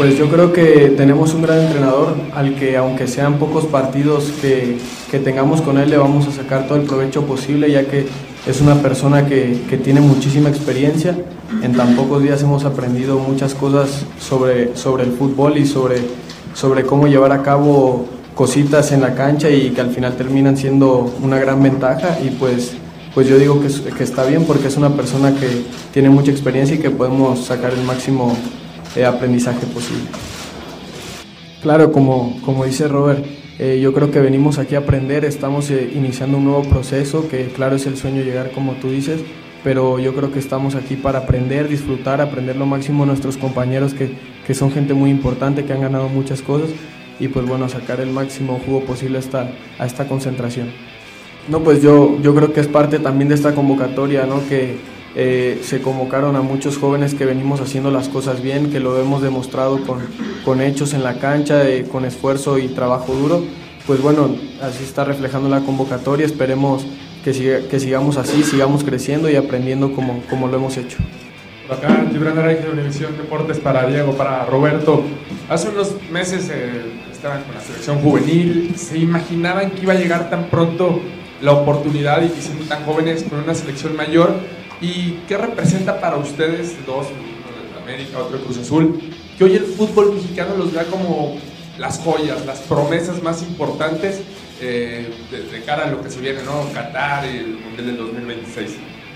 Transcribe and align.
Pues 0.00 0.16
yo 0.16 0.30
creo 0.30 0.50
que 0.54 0.94
tenemos 0.96 1.34
un 1.34 1.42
gran 1.42 1.60
entrenador 1.60 2.14
al 2.34 2.54
que 2.54 2.74
aunque 2.78 3.06
sean 3.06 3.38
pocos 3.38 3.66
partidos 3.66 4.32
que, 4.40 4.78
que 5.10 5.18
tengamos 5.18 5.60
con 5.60 5.76
él 5.76 5.90
le 5.90 5.98
vamos 5.98 6.26
a 6.26 6.32
sacar 6.32 6.66
todo 6.66 6.78
el 6.78 6.86
provecho 6.86 7.26
posible 7.26 7.70
ya 7.70 7.84
que 7.84 8.06
es 8.46 8.62
una 8.62 8.76
persona 8.76 9.26
que, 9.26 9.60
que 9.68 9.76
tiene 9.76 10.00
muchísima 10.00 10.48
experiencia. 10.48 11.18
En 11.62 11.74
tan 11.74 11.96
pocos 11.96 12.22
días 12.22 12.42
hemos 12.42 12.64
aprendido 12.64 13.18
muchas 13.18 13.54
cosas 13.54 14.06
sobre, 14.18 14.74
sobre 14.74 15.04
el 15.04 15.12
fútbol 15.12 15.58
y 15.58 15.66
sobre, 15.66 15.98
sobre 16.54 16.84
cómo 16.84 17.06
llevar 17.06 17.32
a 17.32 17.42
cabo 17.42 18.06
cositas 18.34 18.92
en 18.92 19.02
la 19.02 19.14
cancha 19.14 19.50
y 19.50 19.68
que 19.68 19.82
al 19.82 19.90
final 19.90 20.16
terminan 20.16 20.56
siendo 20.56 21.14
una 21.22 21.38
gran 21.38 21.62
ventaja 21.62 22.20
y 22.24 22.30
pues, 22.30 22.72
pues 23.14 23.28
yo 23.28 23.36
digo 23.36 23.60
que, 23.60 23.68
que 23.92 24.02
está 24.02 24.24
bien 24.24 24.44
porque 24.46 24.68
es 24.68 24.78
una 24.78 24.96
persona 24.96 25.34
que 25.34 25.62
tiene 25.92 26.08
mucha 26.08 26.30
experiencia 26.30 26.76
y 26.76 26.78
que 26.78 26.88
podemos 26.88 27.44
sacar 27.44 27.74
el 27.74 27.82
máximo 27.82 28.34
eh, 28.96 29.04
aprendizaje 29.04 29.66
posible. 29.66 30.04
Claro, 31.62 31.92
como, 31.92 32.40
como 32.42 32.64
dice 32.64 32.88
Robert, 32.88 33.24
eh, 33.58 33.78
yo 33.82 33.92
creo 33.92 34.10
que 34.10 34.20
venimos 34.20 34.58
aquí 34.58 34.74
a 34.74 34.78
aprender, 34.78 35.24
estamos 35.24 35.70
eh, 35.70 35.92
iniciando 35.94 36.38
un 36.38 36.44
nuevo 36.44 36.62
proceso, 36.62 37.28
que 37.28 37.48
claro 37.48 37.76
es 37.76 37.86
el 37.86 37.98
sueño 37.98 38.22
llegar 38.22 38.52
como 38.52 38.72
tú 38.72 38.88
dices, 38.88 39.20
pero 39.62 39.98
yo 39.98 40.14
creo 40.14 40.32
que 40.32 40.38
estamos 40.38 40.74
aquí 40.74 40.96
para 40.96 41.20
aprender, 41.20 41.68
disfrutar, 41.68 42.22
aprender 42.22 42.56
lo 42.56 42.64
máximo 42.64 43.04
nuestros 43.04 43.36
compañeros 43.36 43.92
que, 43.92 44.12
que 44.46 44.54
son 44.54 44.72
gente 44.72 44.94
muy 44.94 45.10
importante, 45.10 45.66
que 45.66 45.74
han 45.74 45.82
ganado 45.82 46.08
muchas 46.08 46.40
cosas 46.40 46.70
y 47.20 47.28
pues 47.28 47.46
bueno, 47.46 47.68
sacar 47.68 48.00
el 48.00 48.10
máximo 48.10 48.58
jugo 48.64 48.80
posible 48.80 49.18
a 49.18 49.20
esta, 49.20 49.50
a 49.78 49.84
esta 49.84 50.08
concentración. 50.08 50.70
No, 51.48 51.60
pues 51.60 51.82
yo, 51.82 52.18
yo 52.22 52.34
creo 52.34 52.52
que 52.52 52.60
es 52.60 52.68
parte 52.68 52.98
también 52.98 53.28
de 53.28 53.34
esta 53.34 53.54
convocatoria, 53.54 54.24
¿no? 54.24 54.40
Que 54.48 54.76
eh, 55.16 55.60
se 55.64 55.80
convocaron 55.80 56.36
a 56.36 56.42
muchos 56.42 56.78
jóvenes 56.78 57.14
que 57.14 57.24
venimos 57.24 57.60
haciendo 57.60 57.90
las 57.90 58.08
cosas 58.08 58.42
bien, 58.42 58.70
que 58.70 58.80
lo 58.80 59.00
hemos 59.00 59.22
demostrado 59.22 59.80
con, 59.84 59.98
con 60.44 60.60
hechos 60.60 60.94
en 60.94 61.02
la 61.02 61.14
cancha, 61.18 61.68
eh, 61.68 61.84
con 61.90 62.04
esfuerzo 62.04 62.58
y 62.58 62.68
trabajo 62.68 63.12
duro. 63.14 63.42
Pues 63.86 64.00
bueno, 64.02 64.34
así 64.62 64.84
está 64.84 65.04
reflejando 65.04 65.48
la 65.48 65.60
convocatoria. 65.60 66.24
Esperemos 66.26 66.86
que, 67.24 67.32
siga- 67.34 67.66
que 67.68 67.80
sigamos 67.80 68.16
así, 68.18 68.44
sigamos 68.44 68.84
creciendo 68.84 69.28
y 69.30 69.36
aprendiendo 69.36 69.92
como, 69.94 70.22
como 70.30 70.46
lo 70.48 70.56
hemos 70.56 70.76
hecho. 70.76 70.98
Por 71.66 71.76
acá, 71.76 72.04
Gibran 72.12 72.38
Araiz 72.38 72.62
de 72.62 72.70
Univisión 72.70 73.16
Deportes 73.16 73.58
para 73.58 73.86
Diego, 73.86 74.12
para 74.12 74.44
Roberto. 74.44 75.02
Hace 75.48 75.68
unos 75.70 75.94
meses 76.12 76.50
eh, 76.52 76.82
estaban 77.12 77.42
con 77.44 77.54
la 77.54 77.60
selección 77.60 77.98
juvenil. 78.00 78.74
¿Se 78.76 78.98
imaginaban 78.98 79.70
que 79.70 79.82
iba 79.82 79.92
a 79.92 79.96
llegar 79.96 80.30
tan 80.30 80.44
pronto 80.50 81.00
la 81.42 81.52
oportunidad 81.52 82.22
y 82.22 82.28
siendo 82.40 82.64
tan 82.66 82.84
jóvenes 82.84 83.24
con 83.24 83.40
una 83.42 83.54
selección 83.54 83.96
mayor? 83.96 84.34
¿Y 84.80 85.20
qué 85.28 85.36
representa 85.36 86.00
para 86.00 86.16
ustedes, 86.16 86.74
dos, 86.86 87.06
uno 87.08 87.74
de 87.74 87.82
América, 87.82 88.18
otro 88.18 88.38
de 88.38 88.44
Cruz 88.44 88.58
Azul, 88.58 89.00
que 89.36 89.44
hoy 89.44 89.54
el 89.54 89.64
fútbol 89.64 90.14
mexicano 90.14 90.56
los 90.56 90.72
vea 90.72 90.84
como 90.84 91.36
las 91.78 91.98
joyas, 91.98 92.44
las 92.46 92.60
promesas 92.60 93.22
más 93.22 93.42
importantes 93.42 94.22
eh, 94.60 95.08
de, 95.30 95.42
de 95.44 95.64
cara 95.64 95.86
a 95.86 95.90
lo 95.90 96.02
que 96.02 96.10
se 96.10 96.20
viene, 96.20 96.42
¿no? 96.42 96.72
Qatar 96.72 97.24
y 97.26 97.38
el 97.38 97.58
Mundial 97.58 97.86
del 97.86 97.96
2026. 97.96 98.70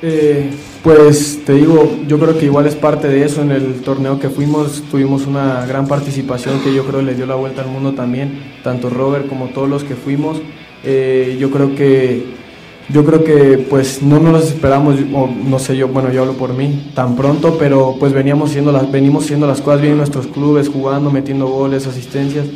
Eh, 0.07 0.51
pues 0.83 1.45
te 1.47 1.55
digo, 1.55 1.99
yo 2.07 2.19
creo 2.19 2.39
que 2.39 2.45
igual 2.45 2.67
es 2.67 2.75
parte 2.75 3.09
de 3.09 3.25
eso. 3.25 3.41
En 3.41 3.51
el 3.51 3.81
torneo 3.81 4.21
que 4.21 4.29
fuimos 4.29 4.83
tuvimos 4.91 5.27
una 5.27 5.65
gran 5.65 5.87
participación 5.89 6.61
que 6.61 6.75
yo 6.75 6.85
creo 6.85 7.01
le 7.01 7.15
dio 7.15 7.25
la 7.25 7.37
vuelta 7.37 7.63
al 7.63 7.69
mundo 7.69 7.93
también, 7.93 8.43
tanto 8.63 8.91
Robert 8.91 9.29
como 9.29 9.49
todos 9.49 9.69
los 9.69 9.83
que 9.83 9.95
fuimos. 9.95 10.43
Eh, 10.83 11.39
yo 11.41 11.51
creo 11.51 11.75
que 11.75 12.23
yo 12.89 13.05
creo 13.05 13.25
que 13.25 13.59
pues 13.71 14.03
no 14.03 14.21
nos 14.21 14.33
las 14.33 14.45
esperamos, 14.49 14.97
o 15.15 15.27
no 15.27 15.59
sé 15.59 15.77
yo, 15.77 15.89
bueno 15.89 16.13
yo 16.13 16.23
hablo 16.23 16.35
por 16.35 16.53
mí, 16.55 16.91
tan 16.95 17.17
pronto, 17.17 17.57
pero 17.59 17.97
pues 17.99 18.13
veníamos 18.13 18.51
haciendo 18.51 18.73
las, 18.73 18.91
venimos 18.93 19.25
haciendo 19.25 19.47
las 19.47 19.61
cosas 19.61 19.81
bien 19.81 19.93
en 19.93 19.99
nuestros 19.99 20.27
clubes, 20.27 20.69
jugando, 20.69 21.11
metiendo 21.11 21.47
goles, 21.47 21.87
asistencias. 21.87 22.47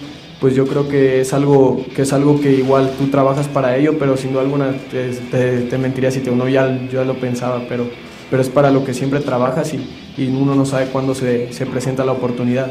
Pues 0.41 0.55
yo 0.55 0.67
creo 0.69 0.87
que 0.89 1.21
es 1.21 1.33
algo 1.33 1.81
que 1.97 2.03
es 2.03 2.13
algo 2.13 2.41
que 2.41 2.53
igual 2.53 2.93
tú 2.97 3.09
trabajas 3.09 3.49
para 3.49 3.77
ello, 3.77 3.99
pero 3.99 4.17
sin 4.17 4.33
duda 4.33 4.43
alguna 4.43 4.73
te, 4.91 5.09
te- 5.31 5.63
te 5.63 5.79
mentiría 5.79 6.11
si 6.13 6.21
te 6.21 6.31
uno 6.31 6.49
ya, 6.49 6.69
yo 6.93 7.01
ya 7.01 7.05
lo 7.05 7.15
pensaba, 7.15 7.63
pero, 7.69 7.87
pero 8.31 8.41
es 8.43 8.49
para 8.49 8.71
lo 8.71 8.85
que 8.85 8.95
siempre 8.95 9.19
trabajas 9.21 9.75
y, 9.75 9.81
y 10.17 10.29
uno 10.29 10.55
no 10.55 10.65
sabe 10.65 10.87
cuándo 10.93 11.15
se, 11.17 11.53
se 11.53 11.67
presenta 11.67 12.05
la 12.05 12.13
oportunidad. 12.13 12.71